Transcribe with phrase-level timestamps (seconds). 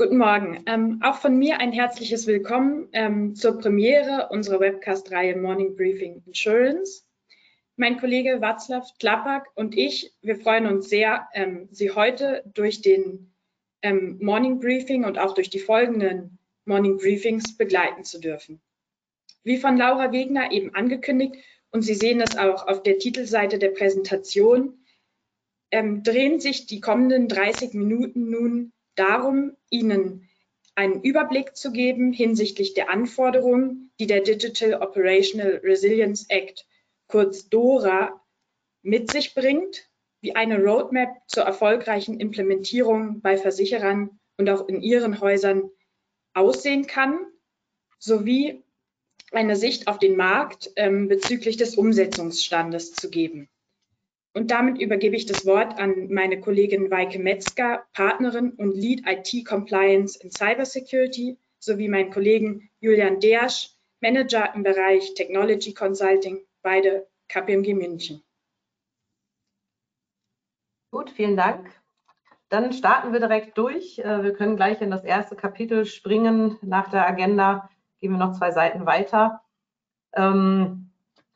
[0.00, 0.62] Guten Morgen.
[0.64, 7.04] Ähm, auch von mir ein herzliches Willkommen ähm, zur Premiere unserer Webcast-Reihe Morning Briefing Insurance.
[7.76, 13.34] Mein Kollege Václav Tlapak und ich, wir freuen uns sehr, ähm, Sie heute durch den
[13.82, 18.62] ähm, Morning Briefing und auch durch die folgenden Morning Briefings begleiten zu dürfen.
[19.44, 21.34] Wie von Laura Wegner eben angekündigt,
[21.72, 24.78] und Sie sehen es auch auf der Titelseite der Präsentation,
[25.70, 30.28] ähm, drehen sich die kommenden 30 Minuten nun darum, Ihnen
[30.74, 36.66] einen Überblick zu geben hinsichtlich der Anforderungen, die der Digital Operational Resilience Act,
[37.06, 38.20] kurz DORA,
[38.82, 39.88] mit sich bringt,
[40.20, 45.70] wie eine Roadmap zur erfolgreichen Implementierung bei Versicherern und auch in ihren Häusern
[46.34, 47.18] aussehen kann,
[47.98, 48.62] sowie
[49.32, 53.48] eine Sicht auf den Markt ähm, bezüglich des Umsetzungsstandes zu geben.
[54.32, 59.44] Und damit übergebe ich das Wort an meine Kollegin Weike Metzger, Partnerin und Lead IT
[59.44, 67.74] Compliance in Cybersecurity, sowie meinen Kollegen Julian Dersch, Manager im Bereich Technology Consulting, beide KPMG
[67.74, 68.22] München.
[70.92, 71.70] Gut, vielen Dank.
[72.48, 73.98] Dann starten wir direkt durch.
[73.98, 76.58] Äh, wir können gleich in das erste Kapitel springen.
[76.62, 79.42] Nach der Agenda gehen wir noch zwei Seiten weiter.
[80.14, 80.90] Ähm,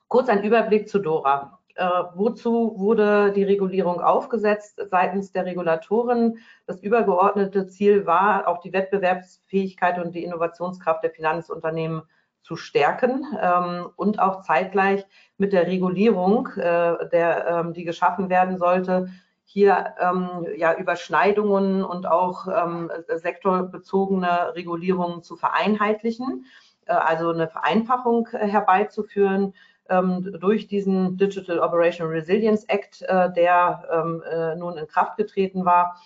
[0.09, 1.54] kurz ein Überblick zu Dora.
[1.77, 6.39] Äh, wozu wurde die Regulierung aufgesetzt seitens der Regulatoren?
[6.67, 12.03] Das übergeordnete Ziel war, auch die Wettbewerbsfähigkeit und die Innovationskraft der Finanzunternehmen
[12.43, 15.05] zu stärken ähm, und auch zeitgleich
[15.39, 19.09] mit der Regulierung, äh, der, ähm, die geschaffen werden sollte,
[19.45, 26.47] hier ähm, ja, Überschneidungen und auch ähm, sektorbezogene Regulierungen zu vereinheitlichen,
[26.87, 29.55] äh, also eine Vereinfachung äh, herbeizuführen
[29.89, 36.01] durch diesen Digital Operational Resilience Act, äh, der ähm, äh, nun in Kraft getreten war.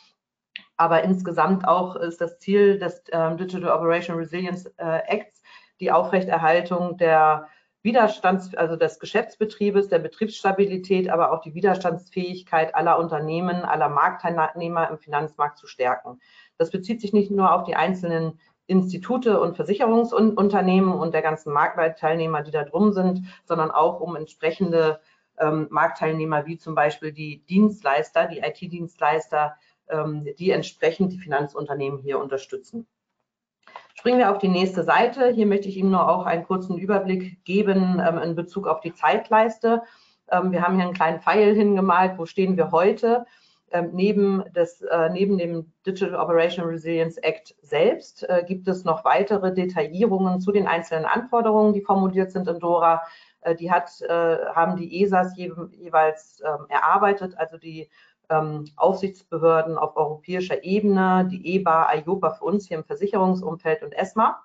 [0.77, 5.43] Aber insgesamt auch ist das Ziel des ähm, Digital Operational Resilience äh, Acts
[5.81, 7.49] die Aufrechterhaltung der
[7.83, 14.99] Widerstands, also des Geschäftsbetriebes, der Betriebsstabilität, aber auch die Widerstandsfähigkeit aller Unternehmen, aller Marktteilnehmer im
[14.99, 16.21] Finanzmarkt zu stärken.
[16.59, 22.43] Das bezieht sich nicht nur auf die einzelnen Institute und Versicherungsunternehmen und der ganzen Marktteilnehmer,
[22.43, 25.01] die da drum sind, sondern auch um entsprechende
[25.39, 29.57] ähm, Marktteilnehmer wie zum Beispiel die Dienstleister, die IT-Dienstleister,
[29.89, 32.87] ähm, die entsprechend die Finanzunternehmen hier unterstützen.
[33.95, 35.31] Springen wir auf die nächste Seite.
[35.31, 38.95] Hier möchte ich Ihnen nur auch einen kurzen Überblick geben ähm, in Bezug auf die
[38.95, 39.83] Zeitleiste.
[40.31, 42.19] Ähm, wir haben hier einen kleinen Pfeil hingemalt.
[42.19, 43.27] Wo stehen wir heute?
[43.71, 49.05] Ähm, neben, des, äh, neben dem Digital Operational Resilience Act selbst äh, gibt es noch
[49.05, 53.03] weitere Detaillierungen zu den einzelnen Anforderungen, die formuliert sind in DORA.
[53.43, 57.89] Äh, die hat, haben die ESAs je, jeweils ähm, erarbeitet, also die
[58.31, 64.41] ähm, Aufsichtsbehörden auf europäischer Ebene, die EBA, IOPA für uns hier im Versicherungsumfeld und ESMA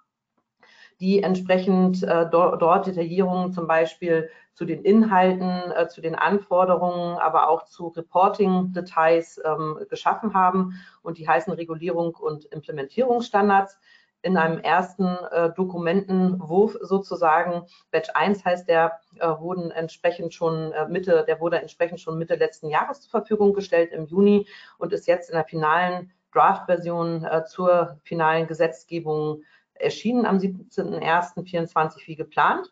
[1.04, 7.18] die entsprechend äh, do, dort Detaillierungen zum Beispiel zu den Inhalten, äh, zu den Anforderungen,
[7.18, 10.80] aber auch zu Reporting-Details ähm, geschaffen haben.
[11.02, 13.78] Und die heißen Regulierung und Implementierungsstandards.
[14.22, 20.88] In einem ersten äh, Dokumentenwurf sozusagen, Batch 1 heißt der, äh, wurden entsprechend schon äh,
[20.88, 24.48] Mitte, der wurde entsprechend schon Mitte letzten Jahres zur Verfügung gestellt im Juni
[24.78, 29.44] und ist jetzt in der finalen Draft-Version äh, zur finalen Gesetzgebung
[29.84, 32.72] erschienen am 17.01.24 wie geplant.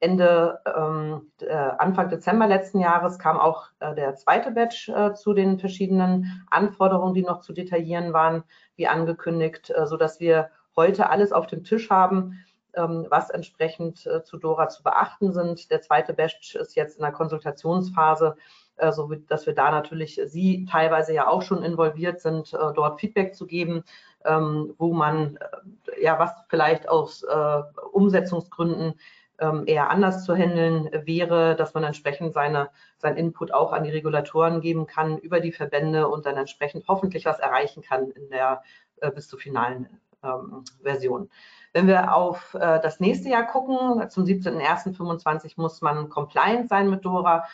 [0.00, 5.34] Ende, ähm, äh, Anfang Dezember letzten Jahres kam auch äh, der zweite Batch äh, zu
[5.34, 8.42] den verschiedenen Anforderungen, die noch zu detaillieren waren,
[8.76, 12.42] wie angekündigt, äh, sodass wir heute alles auf dem Tisch haben,
[12.74, 15.70] ähm, was entsprechend äh, zu Dora zu beachten sind.
[15.70, 18.36] Der zweite Batch ist jetzt in der Konsultationsphase,
[18.80, 23.00] äh, so dass wir da natürlich Sie teilweise ja auch schon involviert sind, äh, dort
[23.00, 23.84] Feedback zu geben,
[24.24, 28.94] ähm, wo man äh, ja was vielleicht aus äh, Umsetzungsgründen
[29.40, 32.68] ähm, eher anders zu handeln wäre, dass man entsprechend seine,
[32.98, 37.24] sein Input auch an die Regulatoren geben kann über die Verbände und dann entsprechend hoffentlich
[37.24, 38.62] was erreichen kann in der
[39.00, 39.88] äh, bis zur finalen
[40.22, 41.30] ähm, Version.
[41.72, 47.04] Wenn wir auf äh, das nächste Jahr gucken, zum 17.01.25 muss man compliant sein mit
[47.04, 47.44] DORA.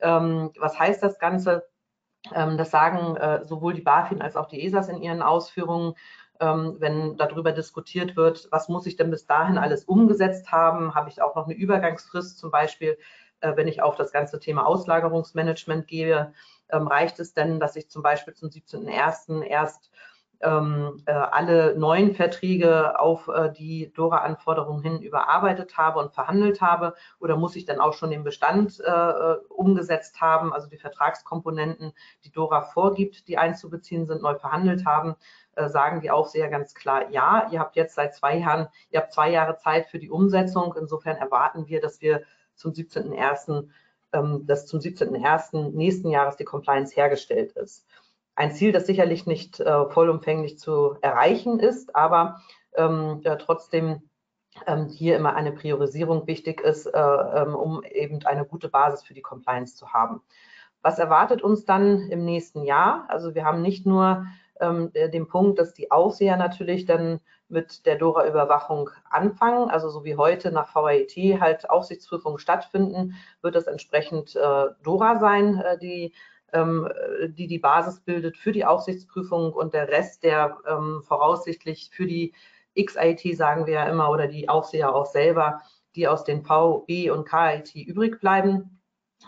[0.00, 1.66] Ähm, was heißt das Ganze?
[2.34, 5.94] Ähm, das sagen äh, sowohl die BaFin als auch die ESAs in ihren Ausführungen
[6.40, 11.08] ähm, wenn darüber diskutiert wird, was muss ich denn bis dahin alles umgesetzt haben, habe
[11.08, 12.98] ich auch noch eine Übergangsfrist, zum Beispiel,
[13.40, 16.32] äh, wenn ich auf das ganze Thema Auslagerungsmanagement gehe,
[16.70, 19.42] reicht es denn, dass ich zum Beispiel zum 17.01.
[19.42, 19.90] erst
[20.44, 26.94] ähm, äh, alle neuen Verträge auf äh, die DORA-Anforderungen hin überarbeitet habe und verhandelt habe
[27.18, 31.92] oder muss ich dann auch schon den Bestand äh, umgesetzt haben, also die Vertragskomponenten,
[32.24, 35.16] die DORA vorgibt, die einzubeziehen sind, neu verhandelt haben,
[35.56, 39.14] äh, sagen die Aufseher ganz klar, ja, ihr habt jetzt seit zwei Jahren, ihr habt
[39.14, 40.74] zwei Jahre Zeit für die Umsetzung.
[40.78, 42.22] Insofern erwarten wir, dass wir
[42.54, 43.68] zum 17.01.,
[44.12, 45.72] ähm, dass zum 17.01.
[45.72, 47.86] nächsten Jahres die Compliance hergestellt ist
[48.36, 52.40] ein Ziel, das sicherlich nicht äh, vollumfänglich zu erreichen ist, aber
[52.76, 54.02] ähm, ja, trotzdem
[54.66, 59.14] ähm, hier immer eine Priorisierung wichtig ist, äh, ähm, um eben eine gute Basis für
[59.14, 60.22] die Compliance zu haben.
[60.82, 63.06] Was erwartet uns dann im nächsten Jahr?
[63.08, 64.26] Also wir haben nicht nur
[64.60, 70.16] ähm, den Punkt, dass die Aufseher natürlich dann mit der DORA-Überwachung anfangen, also so wie
[70.16, 76.12] heute nach VAET halt Aufsichtsprüfungen stattfinden, wird es entsprechend äh, DORA sein, äh, die
[76.54, 82.32] die die Basis bildet für die Aufsichtsprüfung und der Rest, der ähm, voraussichtlich für die
[82.80, 85.62] XIT, sagen wir ja immer, oder die Aufseher auch selber,
[85.96, 88.80] die aus den VB und KIT übrig bleiben.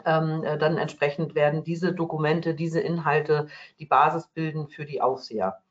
[0.05, 3.49] Ähm, äh, dann entsprechend werden diese Dokumente, diese Inhalte
[3.79, 5.63] die Basis bilden für die Aufseher.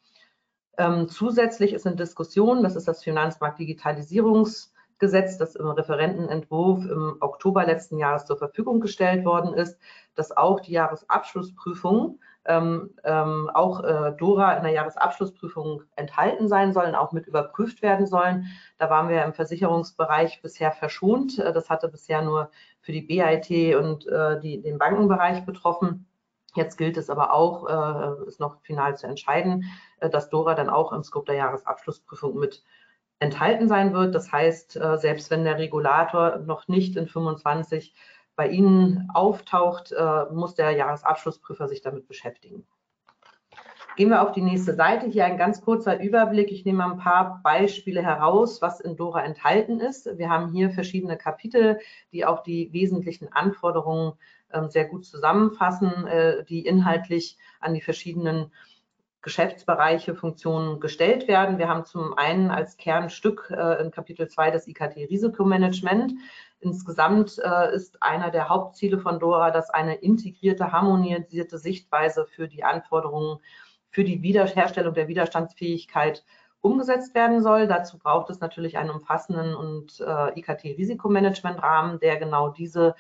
[0.78, 7.66] Ähm, zusätzlich ist in Diskussion, das ist das Finanzmarktdigitalisierungs- Gesetz, das im Referentenentwurf im Oktober
[7.66, 9.80] letzten Jahres zur Verfügung gestellt worden ist,
[10.16, 16.96] dass auch die Jahresabschlussprüfung, ähm, ähm, auch äh, DORA in der Jahresabschlussprüfung enthalten sein sollen,
[16.96, 18.46] auch mit überprüft werden sollen.
[18.78, 21.40] Da waren wir im Versicherungsbereich bisher verschont.
[21.40, 22.52] Äh, das hatte bisher nur
[22.82, 26.08] für die BIT und äh, die, den Bankenbereich betroffen.
[26.56, 29.66] Jetzt gilt es aber auch, äh, ist noch final zu entscheiden,
[30.00, 32.64] äh, dass DORA dann auch im Scope der Jahresabschlussprüfung mit
[33.20, 34.14] enthalten sein wird.
[34.16, 37.94] Das heißt, äh, selbst wenn der Regulator noch nicht in 25
[38.36, 42.66] bei Ihnen auftaucht, äh, muss der Jahresabschlussprüfer sich damit beschäftigen.
[43.96, 45.08] Gehen wir auf die nächste Seite.
[45.08, 46.52] Hier ein ganz kurzer Überblick.
[46.52, 50.18] Ich nehme ein paar Beispiele heraus, was in Dora enthalten ist.
[50.18, 51.80] Wir haben hier verschiedene Kapitel,
[52.12, 54.14] die auch die wesentlichen Anforderungen
[54.52, 58.52] ähm, sehr gut zusammenfassen, äh, die inhaltlich an die verschiedenen
[59.26, 61.58] Geschäftsbereiche, Funktionen gestellt werden.
[61.58, 66.14] Wir haben zum einen als Kernstück äh, in Kapitel 2 das IKT-Risikomanagement.
[66.60, 72.64] Insgesamt äh, ist einer der Hauptziele von DORA, dass eine integrierte, harmonisierte Sichtweise für die
[72.64, 73.40] Anforderungen
[73.90, 76.24] für die Wiederherstellung der Widerstandsfähigkeit
[76.62, 77.66] umgesetzt werden soll.
[77.66, 82.94] Dazu braucht es natürlich einen umfassenden und äh, IKT-Risikomanagement-Rahmen, der genau diese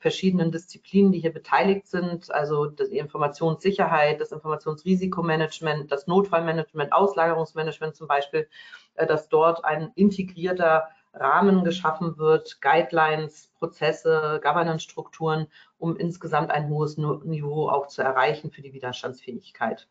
[0.00, 8.08] verschiedenen Disziplinen, die hier beteiligt sind, also die Informationssicherheit, das Informationsrisikomanagement, das Notfallmanagement, Auslagerungsmanagement zum
[8.08, 8.48] Beispiel,
[8.94, 15.48] äh, dass dort ein integrierter Rahmen geschaffen wird, Guidelines, Prozesse, Governance-Strukturen,
[15.78, 19.88] um insgesamt ein hohes Niveau auch zu erreichen für die Widerstandsfähigkeit.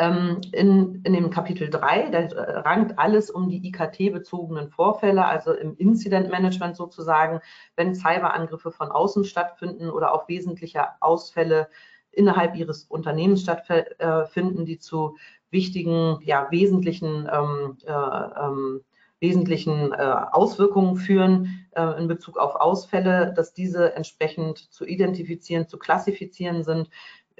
[0.00, 5.76] Ähm, in, in dem Kapitel 3, da rankt alles um die IKT-bezogenen Vorfälle, also im
[5.76, 7.40] Incident Management sozusagen,
[7.76, 11.68] wenn Cyberangriffe von außen stattfinden oder auch wesentliche Ausfälle
[12.12, 15.18] innerhalb ihres Unternehmens stattfinden, die zu
[15.50, 18.80] wichtigen, ja, wesentlichen ähm, äh, ähm,
[19.20, 19.96] wesentlichen äh,
[20.32, 26.88] Auswirkungen führen äh, in Bezug auf Ausfälle, dass diese entsprechend zu identifizieren, zu klassifizieren sind,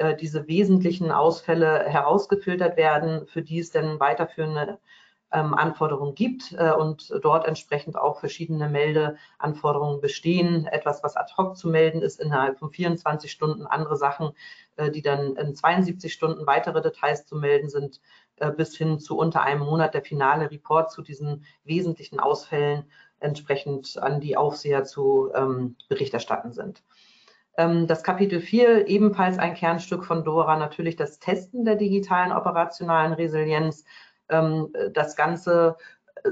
[0.00, 4.78] äh, diese wesentlichen Ausfälle herausgefiltert werden, für die es dann weiterführende
[5.32, 10.66] ähm, Anforderungen gibt äh, und dort entsprechend auch verschiedene Meldeanforderungen bestehen.
[10.66, 14.32] Etwas, was ad hoc zu melden ist innerhalb von 24 Stunden, andere Sachen,
[14.76, 18.00] äh, die dann in 72 Stunden weitere Details zu melden sind,
[18.36, 22.84] äh, bis hin zu unter einem Monat der finale Report zu diesen wesentlichen Ausfällen
[23.20, 26.82] entsprechend an die Aufseher zu ähm, Bericht erstatten sind.
[27.56, 33.12] Ähm, das Kapitel 4, ebenfalls ein Kernstück von Dora, natürlich das Testen der digitalen operationalen
[33.12, 33.84] Resilienz.
[34.28, 35.76] Ähm, das Ganze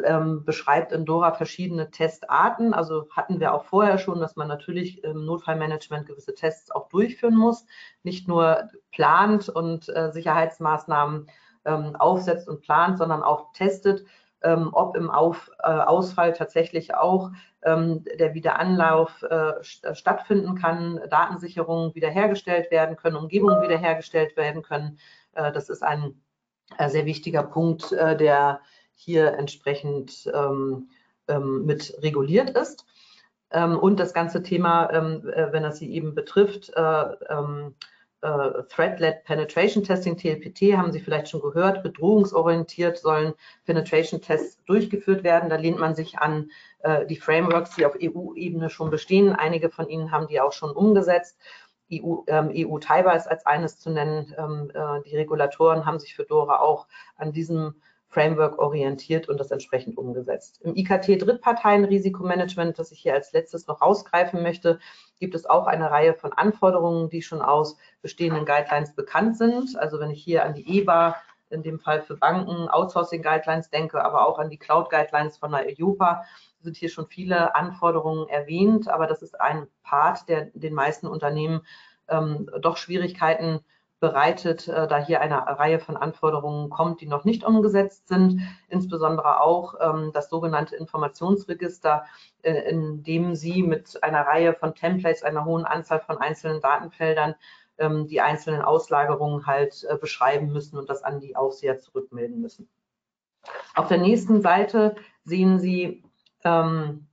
[0.05, 2.75] ähm, beschreibt in Dora verschiedene Testarten.
[2.75, 7.37] Also hatten wir auch vorher schon, dass man natürlich im Notfallmanagement gewisse Tests auch durchführen
[7.37, 7.67] muss,
[8.03, 11.27] nicht nur plant und äh, Sicherheitsmaßnahmen
[11.99, 14.07] aufsetzt und plant, sondern auch testet,
[14.43, 17.31] ob im Auf, äh, Ausfall tatsächlich auch
[17.63, 24.99] ähm, der Wiederanlauf äh, stattfinden kann, Datensicherungen wiederhergestellt werden können, Umgebungen wiederhergestellt werden können.
[25.33, 26.21] Äh, das ist ein
[26.77, 28.61] äh, sehr wichtiger Punkt, äh, der
[28.95, 30.91] hier entsprechend ähm,
[31.29, 32.85] ähm, mit reguliert ist.
[33.51, 36.73] Ähm, und das ganze Thema, ähm, äh, wenn das Sie eben betrifft,
[38.21, 43.35] äh, Threat-led Penetration Testing, TLPT, haben Sie vielleicht schon gehört, bedrohungsorientiert sollen
[43.65, 45.51] Penetration Tests durchgeführt werden.
[45.51, 49.33] Da lehnt man sich an äh, die Frameworks, die auf EU-Ebene schon bestehen.
[49.33, 51.39] Einige von Ihnen haben die auch schon umgesetzt.
[51.93, 54.35] EU, ähm, EU-Taiba ist als eines zu nennen.
[54.37, 57.75] Ähm, äh, die Regulatoren haben sich für DORA auch an diesem
[58.09, 60.61] Framework orientiert und das entsprechend umgesetzt.
[60.63, 64.79] Im IKT Drittparteien-Risikomanagement, das ich hier als letztes noch rausgreifen möchte,
[65.21, 69.79] gibt es auch eine Reihe von Anforderungen, die schon aus bestehenden Guidelines bekannt sind.
[69.79, 71.17] Also wenn ich hier an die EBA,
[71.51, 76.25] in dem Fall für Banken, Outsourcing-Guidelines denke, aber auch an die Cloud-Guidelines von der EUPA,
[76.61, 81.63] sind hier schon viele Anforderungen erwähnt, aber das ist ein Part, der den meisten Unternehmen
[82.09, 83.61] ähm, doch Schwierigkeiten
[84.01, 89.41] bereitet, äh, da hier eine Reihe von Anforderungen kommt, die noch nicht umgesetzt sind, insbesondere
[89.41, 92.05] auch ähm, das sogenannte Informationsregister,
[92.43, 97.35] äh, in dem Sie mit einer Reihe von Templates, einer hohen Anzahl von einzelnen Datenfeldern
[97.79, 102.69] ähm, die einzelnen Auslagerungen halt äh, beschreiben müssen und das an die Aufseher zurückmelden müssen.
[103.75, 106.05] Auf der nächsten Seite sehen Sie
[106.45, 107.07] ähm,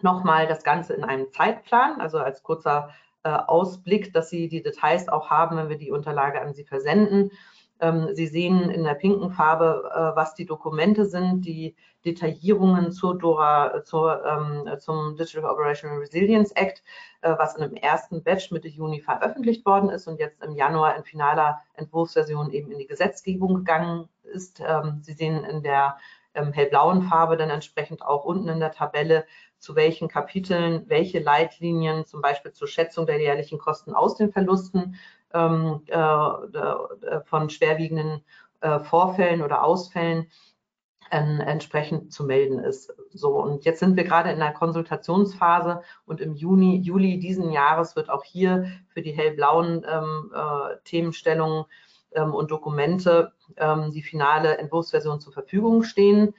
[0.00, 2.90] nochmal das Ganze in einem Zeitplan, also als kurzer
[3.26, 7.32] äh, Ausblick, dass Sie die Details auch haben, wenn wir die Unterlage an Sie versenden.
[7.80, 13.18] Ähm, Sie sehen in der pinken Farbe, äh, was die Dokumente sind, die Detaillierungen zur
[13.18, 16.84] DORA, zur, ähm, zum Digital Operational Resilience Act,
[17.22, 20.96] äh, was in dem ersten Batch Mitte Juni veröffentlicht worden ist und jetzt im Januar
[20.96, 24.62] in finaler Entwurfsversion eben in die Gesetzgebung gegangen ist.
[24.64, 25.96] Ähm, Sie sehen in der
[26.52, 29.24] hellblauen Farbe dann entsprechend auch unten in der Tabelle
[29.66, 34.94] zu welchen Kapiteln welche Leitlinien zum Beispiel zur Schätzung der jährlichen Kosten aus den Verlusten
[35.34, 38.22] ähm, äh, äh von schwerwiegenden
[38.60, 40.28] äh, Vorfällen oder Ausfällen
[41.10, 42.94] äh, entsprechend zu melden ist.
[43.10, 47.96] So, und jetzt sind wir gerade in der Konsultationsphase und im Juni, Juli diesen Jahres
[47.96, 51.64] wird auch hier für die hellblauen ähm, äh, Themenstellungen
[52.12, 56.34] ähm, und Dokumente ähm, die finale Entwurfsversion zur Verfügung stehen.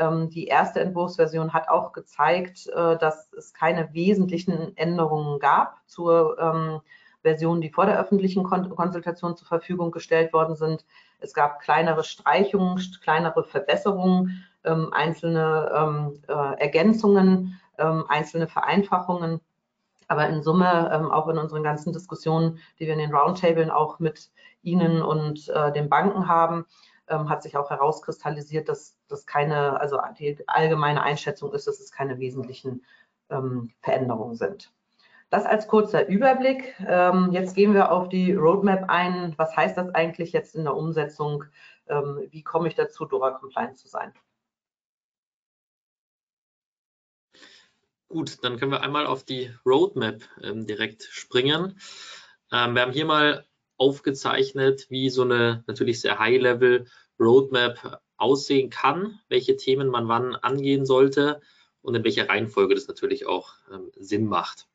[0.00, 6.38] Ähm, die erste Entwurfsversion hat auch gezeigt, äh, dass es keine wesentlichen Änderungen gab zur
[6.40, 6.80] ähm,
[7.22, 10.86] Versionen, die vor der öffentlichen Konsultation zur Verfügung gestellt worden sind.
[11.20, 17.60] Es gab kleinere Streichungen, kleinere Verbesserungen, ähm, einzelne äh, Ergänzungen,
[18.08, 19.40] einzelne Vereinfachungen.
[20.06, 24.30] Aber in Summe, auch in unseren ganzen Diskussionen, die wir in den Roundtablen auch mit
[24.62, 26.66] Ihnen und äh, den Banken haben,
[27.10, 31.92] ähm, hat sich auch herauskristallisiert, dass das keine, also die allgemeine Einschätzung ist, dass es
[31.92, 32.84] keine wesentlichen
[33.28, 34.72] ähm, Veränderungen sind.
[35.30, 36.74] Das als kurzer Überblick.
[36.86, 39.34] Ähm, jetzt gehen wir auf die Roadmap ein.
[39.36, 41.44] Was heißt das eigentlich jetzt in der Umsetzung?
[41.88, 44.12] Ähm, wie komme ich dazu, DORA-compliant zu sein?
[48.08, 51.78] Gut, dann können wir einmal auf die Roadmap ähm, direkt springen.
[52.50, 53.46] Ähm, wir haben hier mal
[53.80, 56.84] aufgezeichnet, wie so eine natürlich sehr High-Level
[57.18, 61.40] Roadmap aussehen kann, welche Themen man wann angehen sollte
[61.80, 64.68] und in welcher Reihenfolge das natürlich auch ähm, Sinn macht.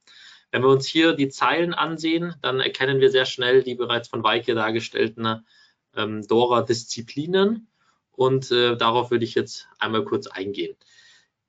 [0.52, 4.24] Wenn wir uns hier die Zeilen ansehen, dann erkennen wir sehr schnell die bereits von
[4.24, 5.46] Weike dargestellten
[5.96, 7.68] ähm, Dora-Disziplinen
[8.12, 10.76] und äh, darauf würde ich jetzt einmal kurz eingehen.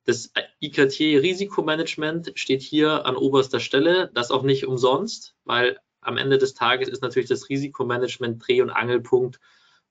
[0.04, 6.54] Das IKT-Risikomanagement steht hier an oberster Stelle, das auch nicht umsonst, weil am Ende des
[6.54, 9.40] Tages ist natürlich das Risikomanagement Dreh- und Angelpunkt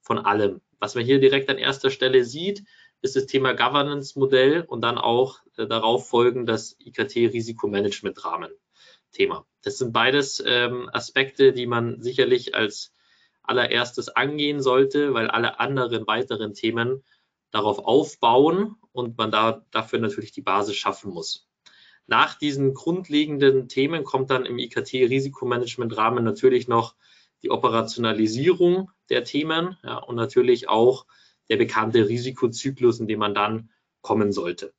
[0.02, 0.62] von allem.
[0.80, 2.64] Was man hier direkt an erster Stelle sieht,
[3.02, 9.46] ist das Thema Governance-Modell und dann auch äh, darauf folgen das IKT-Risikomanagement-Rahmen-Thema.
[9.64, 12.92] Das sind beides ähm, Aspekte, die man sicherlich als
[13.44, 17.04] allererstes angehen sollte, weil alle anderen weiteren Themen
[17.52, 21.48] darauf aufbauen und man da dafür natürlich die Basis schaffen muss.
[22.08, 26.96] Nach diesen grundlegenden Themen kommt dann im IKT-Risikomanagement-Rahmen natürlich noch
[27.42, 31.06] die Operationalisierung der Themen ja, und natürlich auch
[31.50, 33.70] der bekannte Risikozyklus, in dem man dann
[34.02, 34.74] kommen sollte.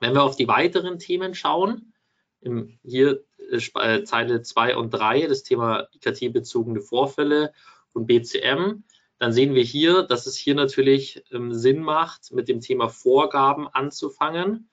[0.00, 1.92] Wenn wir auf die weiteren Themen schauen,
[2.40, 7.52] im, hier äh, Zeile 2 und 3, das Thema IKT-bezogene Vorfälle
[7.92, 8.84] und BCM,
[9.18, 13.68] dann sehen wir hier, dass es hier natürlich ähm, Sinn macht, mit dem Thema Vorgaben
[13.68, 14.68] anzufangen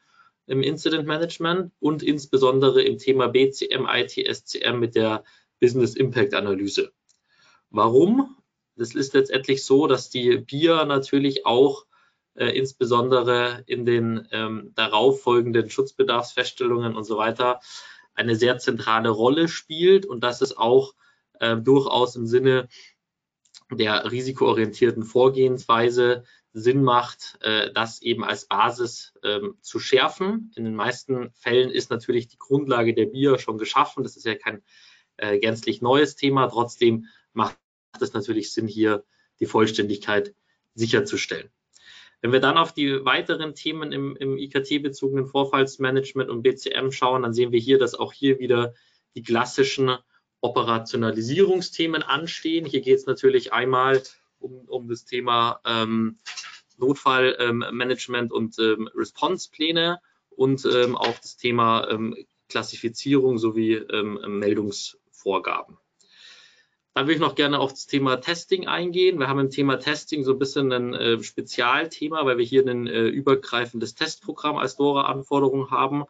[0.46, 5.24] im Incident Management und insbesondere im Thema BCM, ITSCM mit der
[5.60, 6.92] Business Impact Analyse.
[7.70, 8.36] Warum?
[8.76, 11.86] Das ist letztendlich so, dass die BIA natürlich auch
[12.36, 17.60] äh, insbesondere in den ähm, darauffolgenden Schutzbedarfsfeststellungen und so weiter
[18.16, 20.94] eine sehr zentrale Rolle spielt und dass es auch
[21.40, 22.68] äh, durchaus im Sinne
[23.72, 30.52] der risikoorientierten Vorgehensweise Sinn macht, äh, das eben als Basis ähm, zu schärfen.
[30.56, 34.04] In den meisten Fällen ist natürlich die Grundlage der BIA schon geschaffen.
[34.04, 34.62] Das ist ja kein
[35.18, 36.48] äh, gänzlich neues Thema.
[36.48, 37.58] Trotzdem macht
[38.00, 39.04] es natürlich Sinn, hier
[39.40, 40.36] die Vollständigkeit
[40.76, 41.50] sicherzustellen.
[42.22, 47.34] Wenn wir dann auf die weiteren Themen im, im IKT-bezogenen Vorfallsmanagement und BCM schauen, dann
[47.34, 48.76] sehen wir hier, dass auch hier wieder
[49.16, 49.98] die klassischen
[50.40, 52.66] Operationalisierungsthemen anstehen.
[52.66, 54.02] Hier geht es natürlich einmal
[54.44, 56.18] um, um das Thema ähm,
[56.78, 62.16] Notfallmanagement ähm, und ähm, Response-Pläne und ähm, auch das Thema ähm,
[62.50, 65.78] Klassifizierung sowie ähm, Meldungsvorgaben.
[66.94, 69.18] Dann würde ich noch gerne auf das Thema Testing eingehen.
[69.18, 72.86] Wir haben im Thema Testing so ein bisschen ein äh, Spezialthema, weil wir hier ein
[72.86, 76.04] äh, übergreifendes Testprogramm als DORA-Anforderung haben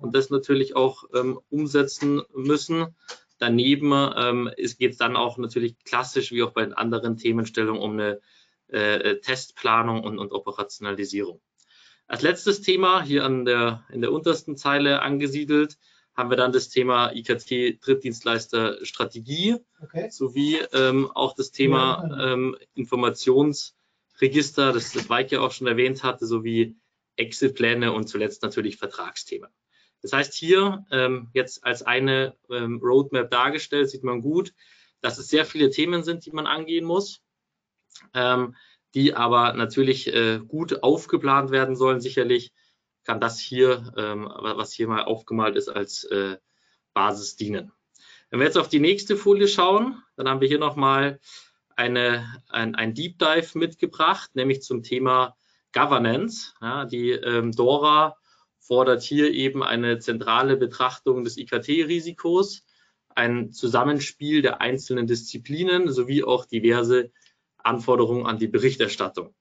[0.00, 2.94] und das natürlich auch ähm, umsetzen müssen.
[3.40, 7.94] Daneben ähm, geht es dann auch natürlich klassisch wie auch bei den anderen Themenstellungen um
[7.94, 8.20] eine
[8.68, 11.40] äh, Testplanung und, und Operationalisierung.
[12.06, 15.78] Als letztes Thema hier an der, in der untersten Zeile angesiedelt
[16.14, 20.10] haben wir dann das Thema IKT-Drittdienstleister Strategie okay.
[20.10, 26.76] sowie ähm, auch das Thema ähm, Informationsregister, das, das Weike auch schon erwähnt hatte, sowie
[27.16, 29.48] Exit-Pläne und zuletzt natürlich Vertragsthemen.
[30.02, 34.54] Das heißt, hier ähm, jetzt als eine ähm, Roadmap dargestellt, sieht man gut,
[35.00, 37.22] dass es sehr viele Themen sind, die man angehen muss,
[38.14, 38.54] ähm,
[38.94, 42.52] die aber natürlich äh, gut aufgeplant werden sollen, sicherlich
[43.04, 46.36] kann das hier, ähm, was hier mal aufgemalt ist, als äh,
[46.92, 47.72] Basis dienen.
[48.30, 51.18] Wenn wir jetzt auf die nächste Folie schauen, dann haben wir hier nochmal
[51.76, 55.36] eine, ein, ein Deep Dive mitgebracht, nämlich zum Thema
[55.72, 56.52] Governance.
[56.60, 58.16] Ja, die ähm, DORA
[58.70, 62.64] fordert hier eben eine zentrale Betrachtung des IKT-Risikos,
[63.08, 67.10] ein Zusammenspiel der einzelnen Disziplinen sowie auch diverse
[67.58, 69.34] Anforderungen an die Berichterstattung.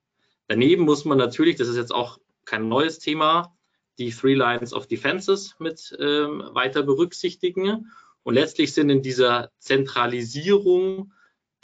[0.48, 3.56] Daneben muss man natürlich, das ist jetzt auch kein neues Thema,
[4.00, 7.92] die Three Lines of Defenses mit ähm, weiter berücksichtigen.
[8.24, 11.14] Und letztlich sind in dieser Zentralisierung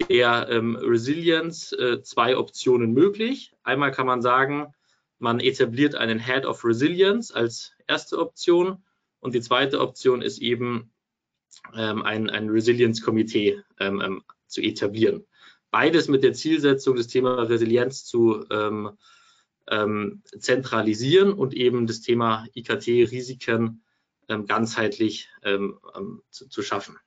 [0.08, 3.54] der ähm, Resilience äh, zwei Optionen möglich.
[3.64, 4.76] Einmal kann man sagen,
[5.20, 8.84] man etabliert einen Head of Resilience als erste Option
[9.20, 10.92] und die zweite Option ist eben
[11.74, 15.26] ähm, ein, ein Resilience-Komitee ähm, ähm, zu etablieren.
[15.72, 18.92] Beides mit der Zielsetzung, das Thema Resilienz zu ähm,
[19.68, 23.82] ähm, zentralisieren und eben das Thema IKT-Risiken
[24.28, 25.30] ganzheitlich
[26.32, 26.98] zu, zu, schaffen.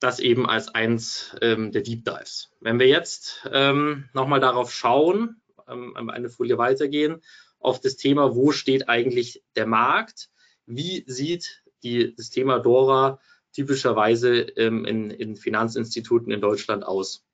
[0.00, 2.50] Das eben als eins ähm, der Deep Dives.
[2.60, 5.41] Wenn wir jetzt ähm, nochmal darauf schauen,
[5.72, 7.22] eine Folie weitergehen,
[7.58, 10.30] auf das Thema, wo steht eigentlich der Markt?
[10.66, 13.20] Wie sieht die, das Thema DORA
[13.52, 17.24] typischerweise in, in Finanzinstituten in Deutschland aus?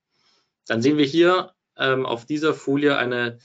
[0.67, 3.39] Dann sehen wir hier ähm, auf dieser Folie eine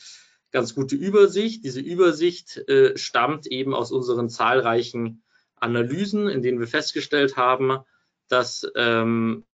[0.51, 1.63] ganz gute Übersicht.
[1.63, 5.23] Diese Übersicht äh, stammt eben aus unseren zahlreichen
[5.55, 7.79] Analysen, in denen wir festgestellt haben,
[8.27, 9.45] dass ähm,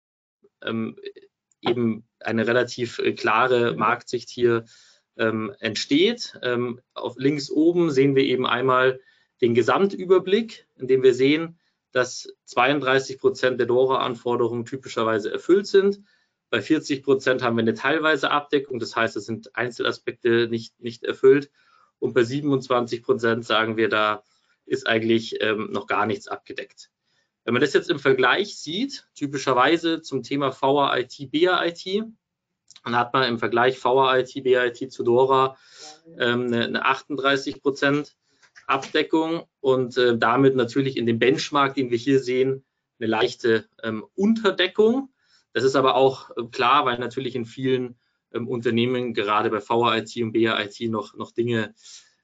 [0.62, 0.96] ähm,
[1.60, 4.64] eben eine relativ äh, klare Marktsicht hier
[5.18, 6.38] ähm, entsteht.
[6.42, 9.00] Ähm, auf links oben sehen wir eben einmal
[9.40, 11.58] den Gesamtüberblick, in dem wir sehen,
[11.92, 16.00] dass 32 Prozent der DORA-Anforderungen typischerweise erfüllt sind.
[16.50, 21.04] Bei 40 Prozent haben wir eine teilweise Abdeckung, das heißt, es sind Einzelaspekte nicht, nicht
[21.04, 21.50] erfüllt.
[21.98, 24.22] Und bei 27 Prozent sagen wir, da
[24.64, 26.90] ist eigentlich ähm, noch gar nichts abgedeckt.
[27.44, 32.04] Wenn man das jetzt im Vergleich sieht, typischerweise zum Thema VAIT, BAIT,
[32.88, 35.56] dann hat man im Vergleich VAIT, BAIT zu DORA
[36.18, 38.16] ähm, eine, eine 38 Prozent
[38.66, 42.64] Abdeckung und äh, damit natürlich in dem Benchmark, den wir hier sehen,
[42.98, 45.10] eine leichte ähm, Unterdeckung.
[45.52, 47.98] Das ist aber auch äh, klar, weil natürlich in vielen
[48.32, 51.74] ähm, Unternehmen, gerade bei VAIT und BAIT, noch, noch Dinge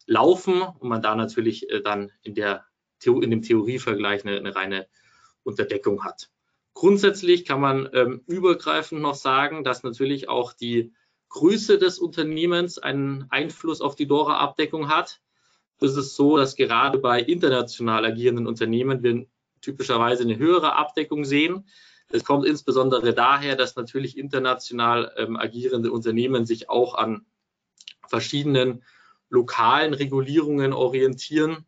[0.07, 2.67] laufen und man da natürlich äh, dann in, der,
[3.05, 4.87] in dem Theorievergleich eine, eine reine
[5.45, 6.31] Unterdeckung hat.
[6.75, 10.93] Grundsätzlich kann man ähm, übergreifend noch sagen, dass natürlich auch die
[11.29, 15.21] Größe des Unternehmens einen Einfluss auf die DORA-Abdeckung hat.
[15.81, 19.27] Es ist so, dass gerade bei international agierenden Unternehmen wir
[19.61, 21.67] typischerweise eine höhere Abdeckung sehen.
[22.09, 27.25] Es kommt insbesondere daher, dass natürlich international ähm, agierende Unternehmen sich auch an
[28.09, 28.83] verschiedenen
[29.31, 31.67] lokalen Regulierungen orientieren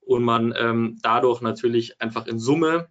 [0.00, 2.88] und man ähm, dadurch natürlich einfach in Summe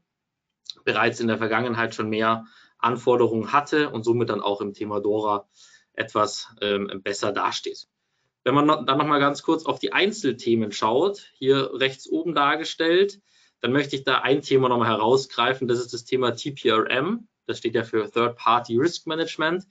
[0.88, 2.46] bereits in der Vergangenheit schon mehr
[2.80, 5.50] Anforderungen hatte und somit dann auch im Thema DORA
[5.92, 7.88] etwas ähm, besser dasteht.
[8.46, 12.34] Wenn man noch, dann noch mal ganz kurz auf die Einzelthemen schaut, hier rechts oben
[12.34, 13.20] dargestellt,
[13.60, 15.68] dann möchte ich da ein Thema nochmal herausgreifen.
[15.68, 17.28] Das ist das Thema TPRM.
[17.48, 19.66] Das steht ja für Third Party Risk Management.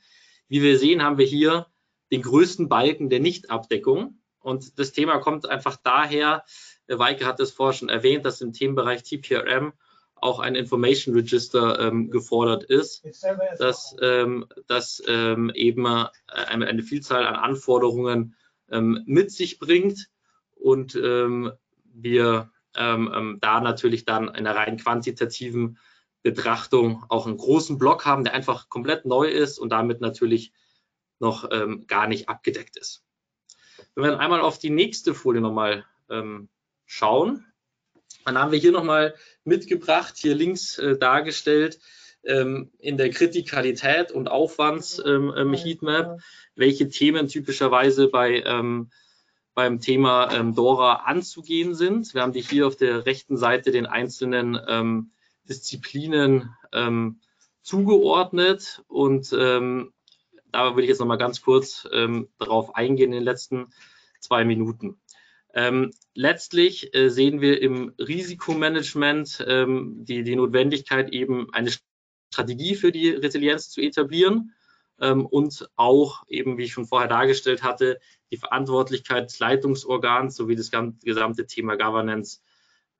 [0.49, 1.67] Wie wir sehen, haben wir hier
[2.13, 4.21] den größten Balken der Nichtabdeckung.
[4.41, 6.45] Und das Thema kommt einfach daher,
[6.89, 9.73] Weike hat es vorher schon erwähnt, dass im Themenbereich TPRM
[10.17, 13.05] auch ein Information Register ähm, gefordert ist,
[13.59, 18.35] dass, ähm, dass ähm, eben äh, eine, eine, Vielzahl an Anforderungen
[18.71, 20.09] ähm, mit sich bringt
[20.55, 21.53] und ähm,
[21.85, 25.79] wir ähm, da natürlich dann in einer rein quantitativen
[26.23, 30.53] Betrachtung auch einen großen Block haben, der einfach komplett neu ist und damit natürlich
[31.19, 31.49] noch
[31.87, 33.03] gar nicht abgedeckt ist.
[33.95, 35.87] Wenn wir dann einmal auf die nächste Folie nochmal
[36.85, 37.47] schauen,
[38.27, 41.79] dann haben wir hier nochmal mitgebracht, hier links äh, dargestellt,
[42.25, 46.21] ähm, in der Kritikalität und Aufwands-Heatmap, ähm, ähm,
[46.57, 48.91] welche Themen typischerweise bei, ähm,
[49.55, 52.15] beim Thema ähm, DORA anzugehen sind.
[52.15, 55.13] Wir haben die hier auf der rechten Seite den einzelnen ähm,
[55.49, 56.51] Disziplinen
[57.63, 61.89] zugeordnet und da würde ich jetzt noch mal ganz kurz
[62.39, 63.69] darauf eingehen in den letzten
[64.19, 64.99] zwei Minuten.
[65.57, 71.71] Ähm, letztlich äh, sehen wir im Risikomanagement ähm, die, die Notwendigkeit, eben eine
[72.31, 74.53] Strategie für die Resilienz zu etablieren
[75.01, 77.99] ähm, und auch eben, wie ich schon vorher dargestellt hatte,
[78.31, 80.71] die Verantwortlichkeit des Leitungsorgans sowie das
[81.03, 82.41] gesamte Thema Governance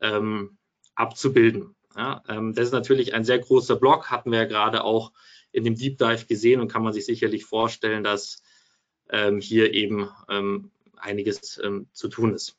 [0.01, 0.57] ähm,
[0.95, 1.77] abzubilden.
[1.95, 5.13] Ja, ähm, das ist natürlich ein sehr großer Block, hatten wir ja gerade auch
[5.53, 8.43] in dem Deep Dive gesehen und kann man sich sicherlich vorstellen, dass
[9.11, 10.09] ähm, hier eben
[10.99, 12.57] einiges ähm, zu tun ist.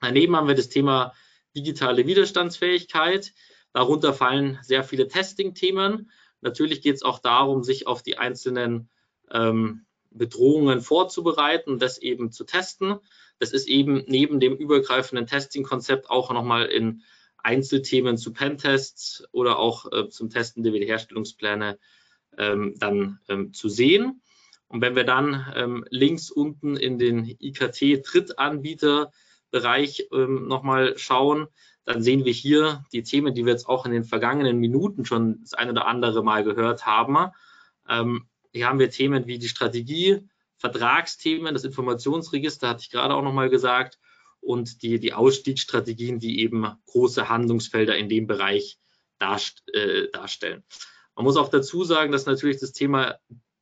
[0.00, 1.12] Daneben haben wir das Thema
[1.56, 3.32] digitale Widerstandsfähigkeit.
[3.72, 6.10] Darunter fallen sehr viele Testing-Themen.
[6.40, 8.88] Natürlich geht es auch darum, sich auf die einzelnen
[9.30, 12.98] ähm, Bedrohungen vorzubereiten und das eben zu testen.
[13.38, 17.02] Das ist eben neben dem übergreifenden Testing-Konzept auch nochmal in
[17.36, 21.78] Einzelthemen zu Pentests oder auch äh, zum Testen der Wiederherstellungspläne
[22.36, 24.22] ähm, dann ähm, zu sehen.
[24.68, 31.48] Und wenn wir dann ähm, links unten in den IKT-Drittanbieter-Bereich ähm, nochmal schauen,
[31.84, 35.40] dann sehen wir hier die Themen, die wir jetzt auch in den vergangenen Minuten schon
[35.40, 37.32] das ein oder andere Mal gehört haben.
[37.88, 40.28] Ähm, hier haben wir Themen wie die Strategie,
[40.58, 43.98] Vertragsthemen, das Informationsregister hatte ich gerade auch nochmal gesagt
[44.40, 48.78] und die, die Ausstiegsstrategien, die eben große Handlungsfelder in dem Bereich
[49.18, 50.64] darst, äh, darstellen.
[51.14, 53.18] Man muss auch dazu sagen, dass natürlich das Thema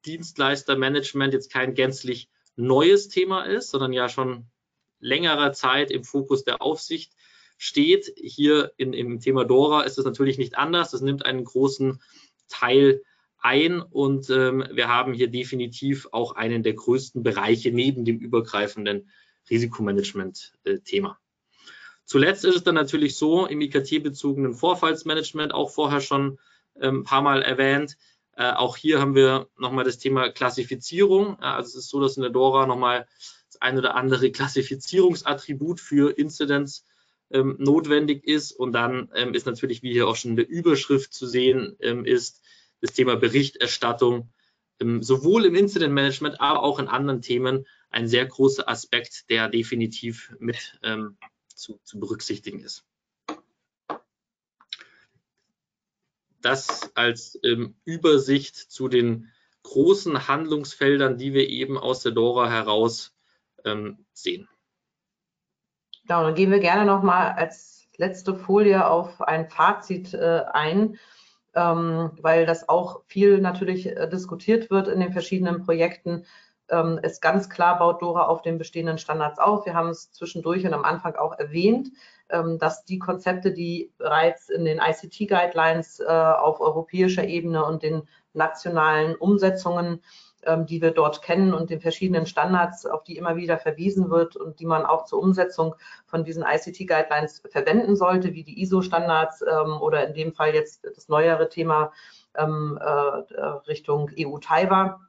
[0.06, 4.46] Dienstleistermanagement jetzt kein gänzlich neues Thema ist, sondern ja schon
[5.00, 7.12] längerer Zeit im Fokus der Aufsicht
[7.58, 8.12] steht.
[8.16, 10.90] Hier in, im Thema Dora ist es natürlich nicht anders.
[10.90, 12.00] Das nimmt einen großen
[12.48, 13.02] Teil
[13.38, 19.10] ein und ähm, wir haben hier definitiv auch einen der größten Bereiche neben dem übergreifenden
[19.50, 21.10] Risikomanagement-Thema.
[21.10, 21.26] Äh,
[22.04, 26.38] Zuletzt ist es dann natürlich so im IKT-bezogenen Vorfallsmanagement auch vorher schon
[26.80, 27.96] ähm, ein paar Mal erwähnt,
[28.37, 31.40] äh, auch hier haben wir nochmal das Thema Klassifizierung.
[31.40, 33.07] also es ist so, dass in der DORA nochmal
[33.49, 36.85] das ein oder andere Klassifizierungsattribut für Incidents
[37.31, 38.53] ähm, notwendig ist.
[38.53, 42.05] Und dann ähm, ist natürlich, wie hier auch schon in der Überschrift zu sehen ähm,
[42.05, 42.42] ist,
[42.81, 44.31] das Thema Berichterstattung
[44.81, 49.49] ähm, sowohl im Incident Management, aber auch in anderen Themen ein sehr großer Aspekt, der
[49.49, 51.16] definitiv mit ähm,
[51.55, 52.85] zu, zu berücksichtigen ist.
[56.46, 59.32] Das als ähm, Übersicht zu den
[59.64, 63.14] großen Handlungsfeldern, die wir eben aus der Dora heraus
[63.64, 64.48] ähm, sehen.
[66.09, 70.98] Ja, dann gehen wir gerne nochmal als letzte Folie auf ein Fazit äh, ein,
[71.54, 76.26] ähm, weil das auch viel natürlich äh, diskutiert wird in den verschiedenen Projekten.
[76.68, 79.66] Ähm, ist ganz klar, baut Dora auf den bestehenden Standards auf.
[79.66, 81.90] Wir haben es zwischendurch und am Anfang auch erwähnt.
[82.29, 88.02] Ähm, dass die Konzepte, die bereits in den ICT-Guidelines äh, auf europäischer Ebene und den
[88.33, 90.02] nationalen Umsetzungen,
[90.42, 94.35] ähm, die wir dort kennen und den verschiedenen Standards, auf die immer wieder verwiesen wird
[94.35, 95.76] und die man auch zur Umsetzung
[96.07, 101.09] von diesen ICT-Guidelines verwenden sollte, wie die ISO-Standards ähm, oder in dem Fall jetzt das
[101.09, 101.92] neuere Thema
[102.35, 105.00] äh, Richtung EU-TAIWA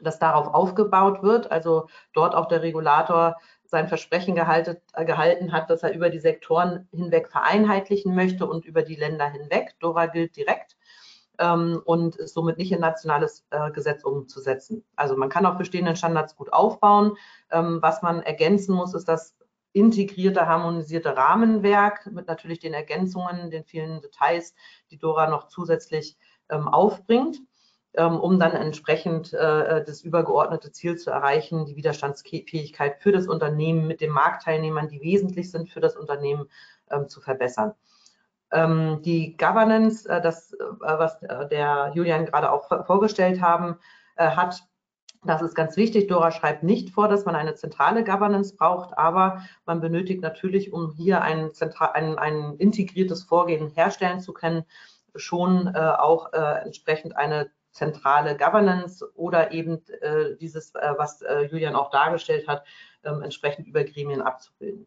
[0.00, 5.70] dass darauf aufgebaut wird, also dort auch der Regulator sein Versprechen gehalten, äh, gehalten hat,
[5.70, 9.74] dass er über die Sektoren hinweg vereinheitlichen möchte und über die Länder hinweg.
[9.78, 10.76] Dora gilt direkt
[11.38, 14.84] ähm, und ist somit nicht in nationales äh, Gesetz umzusetzen.
[14.96, 17.16] Also man kann auf bestehenden Standards gut aufbauen.
[17.50, 19.36] Ähm, was man ergänzen muss, ist das
[19.72, 24.54] integrierte, harmonisierte Rahmenwerk mit natürlich den Ergänzungen, den vielen Details,
[24.90, 26.16] die Dora noch zusätzlich
[26.48, 27.38] ähm, aufbringt.
[27.98, 33.88] Ähm, um dann entsprechend äh, das übergeordnete Ziel zu erreichen, die Widerstandsfähigkeit für das Unternehmen
[33.88, 36.48] mit den Marktteilnehmern, die wesentlich sind für das Unternehmen,
[36.92, 37.74] ähm, zu verbessern.
[38.52, 41.18] Ähm, die Governance, äh, das, äh, was
[41.50, 43.78] der Julian gerade auch vorgestellt haben,
[44.16, 44.62] hat
[45.24, 46.06] das ist ganz wichtig.
[46.06, 50.92] Dora schreibt nicht vor, dass man eine zentrale Governance braucht, aber man benötigt natürlich, um
[50.92, 54.64] hier ein, ein, ein integriertes Vorgehen herstellen zu können,
[55.16, 61.42] schon äh, auch äh, entsprechend eine zentrale Governance oder eben äh, dieses, äh, was äh,
[61.42, 62.64] Julian auch dargestellt hat,
[63.04, 64.86] ähm, entsprechend über Gremien abzubilden.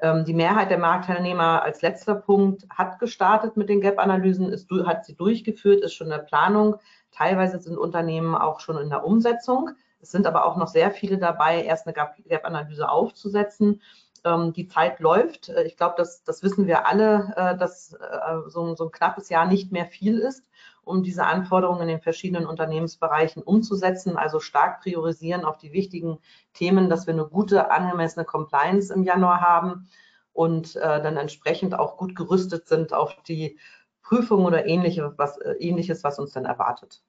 [0.00, 4.52] Ähm, die Mehrheit der Marktteilnehmer als letzter Punkt hat gestartet mit den Gap-Analysen,
[4.86, 6.76] hat sie durchgeführt, ist schon in der Planung.
[7.10, 9.70] Teilweise sind Unternehmen auch schon in der Umsetzung.
[10.00, 13.82] Es sind aber auch noch sehr viele dabei, erst eine Gap-Analyse aufzusetzen.
[14.24, 15.48] Ähm, die Zeit läuft.
[15.48, 19.28] Äh, ich glaube, das, das wissen wir alle, äh, dass äh, so, so ein knappes
[19.28, 20.44] Jahr nicht mehr viel ist,
[20.88, 24.16] um diese Anforderungen in den verschiedenen Unternehmensbereichen umzusetzen.
[24.16, 26.18] Also stark priorisieren auf die wichtigen
[26.54, 29.88] Themen, dass wir eine gute, angemessene Compliance im Januar haben
[30.32, 33.58] und dann entsprechend auch gut gerüstet sind auf die
[34.02, 37.02] Prüfung oder ähnliche, was, ähnliches, was uns dann erwartet.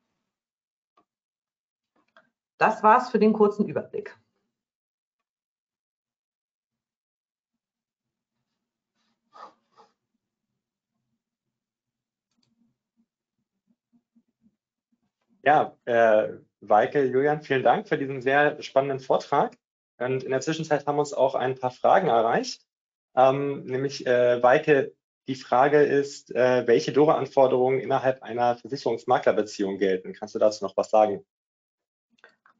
[2.58, 4.18] Das war's für den kurzen Überblick.
[15.50, 19.58] Ja, äh, Weike, Julian, vielen Dank für diesen sehr spannenden Vortrag.
[19.98, 22.62] Und in der Zwischenzeit haben uns auch ein paar Fragen erreicht.
[23.16, 24.94] Ähm, nämlich, äh, Weike,
[25.28, 30.14] die Frage ist, äh, welche DORA-Anforderungen innerhalb einer Versicherungsmaklerbeziehung gelten?
[30.14, 31.26] Kannst du dazu noch was sagen?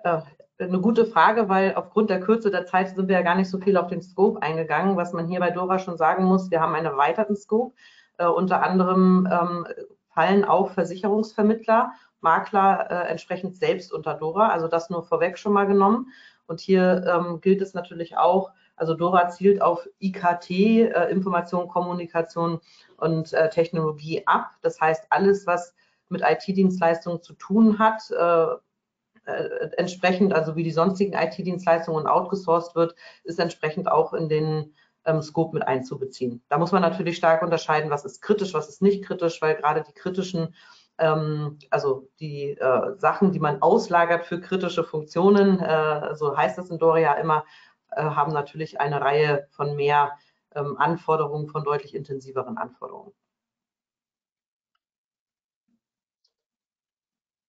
[0.04, 0.21] Äh,
[0.58, 3.60] eine gute Frage, weil aufgrund der Kürze der Zeit sind wir ja gar nicht so
[3.60, 4.97] viel auf den Scope eingegangen.
[4.97, 7.75] Was man hier bei Dora schon sagen muss, wir haben einen erweiterten Scope.
[8.17, 9.67] Äh, unter anderem ähm,
[10.12, 14.49] fallen auch Versicherungsvermittler Makler äh, entsprechend selbst unter Dora.
[14.49, 16.12] Also das nur vorweg schon mal genommen.
[16.47, 22.60] Und hier ähm, gilt es natürlich auch, also Dora zielt auf IKT, äh, Information, Kommunikation
[22.97, 24.51] und äh, Technologie ab.
[24.62, 25.75] Das heißt, alles, was
[26.08, 28.55] mit IT-Dienstleistungen zu tun hat, äh,
[29.25, 34.73] äh, entsprechend, also wie die sonstigen IT-Dienstleistungen outgesourced wird, ist entsprechend auch in den
[35.05, 36.41] ähm, Scope mit einzubeziehen.
[36.49, 39.84] Da muss man natürlich stark unterscheiden, was ist kritisch, was ist nicht kritisch, weil gerade
[39.88, 40.55] die kritischen
[40.99, 46.77] also die äh, Sachen, die man auslagert für kritische Funktionen, äh, so heißt es in
[46.77, 47.45] Doria immer,
[47.91, 50.17] äh, haben natürlich eine Reihe von mehr
[50.55, 53.13] ähm, Anforderungen, von deutlich intensiveren Anforderungen.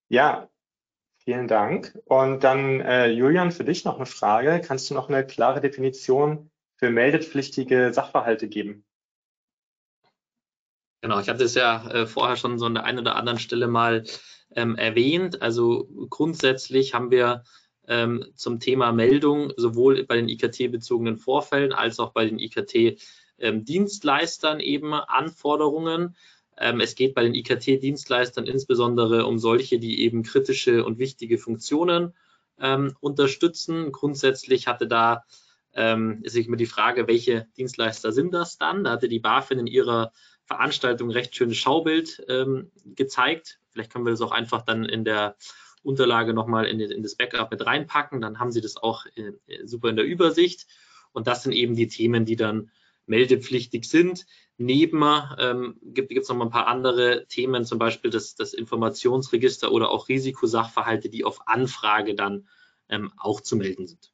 [0.09, 0.49] Ja,
[1.19, 1.99] vielen Dank.
[2.07, 4.61] Und dann, äh, Julian, für dich noch eine Frage.
[4.61, 8.85] Kannst du noch eine klare Definition für meldepflichtige Sachverhalte geben?
[11.01, 13.69] Genau, ich hatte es ja äh, vorher schon so an der einen oder anderen Stelle
[13.69, 14.05] mal
[14.55, 15.41] ähm, erwähnt.
[15.41, 17.45] Also grundsätzlich haben wir
[17.89, 24.67] ähm, zum Thema Meldung sowohl bei den IKT-bezogenen Vorfällen als auch bei den IKT-Dienstleistern ähm,
[24.67, 26.17] eben Anforderungen.
[26.59, 32.13] Ähm, es geht bei den IKT-Dienstleistern insbesondere um solche, die eben kritische und wichtige Funktionen
[32.61, 33.93] ähm, unterstützen.
[33.93, 35.25] Grundsätzlich hatte da
[35.73, 38.85] ähm, sich immer die Frage, welche Dienstleister sind das dann?
[38.85, 40.13] Da hatte die BaFin in ihrer
[40.51, 43.61] Veranstaltung recht schönes Schaubild ähm, gezeigt.
[43.71, 45.37] Vielleicht können wir das auch einfach dann in der
[45.85, 48.21] Unterlage nochmal in, in das Backup mit reinpacken.
[48.21, 49.33] Dann haben Sie das auch äh,
[49.65, 50.67] super in der Übersicht.
[51.13, 52.73] Und das sind eben die Themen, die dann
[53.07, 54.27] meldepflichtig sind.
[54.57, 55.05] Neben
[55.39, 59.91] ähm, gibt es noch mal ein paar andere Themen, zum Beispiel das, das Informationsregister oder
[59.91, 62.49] auch Risikosachverhalte, die auf Anfrage dann
[62.89, 64.13] ähm, auch zu melden sind.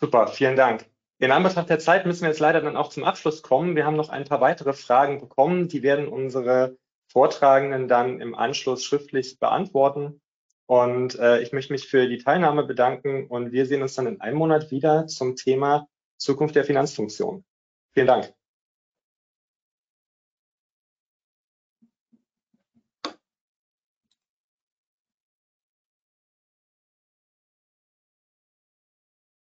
[0.00, 0.91] Super, vielen Dank.
[1.22, 3.76] In Anbetracht der Zeit müssen wir jetzt leider dann auch zum Abschluss kommen.
[3.76, 5.68] Wir haben noch ein paar weitere Fragen bekommen.
[5.68, 10.20] Die werden unsere Vortragenden dann im Anschluss schriftlich beantworten.
[10.66, 14.20] Und äh, ich möchte mich für die Teilnahme bedanken und wir sehen uns dann in
[14.20, 17.44] einem Monat wieder zum Thema Zukunft der Finanzfunktion.
[17.92, 18.34] Vielen Dank.